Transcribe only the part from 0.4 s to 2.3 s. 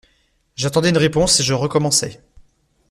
J’attendais une réponse et je recommençais.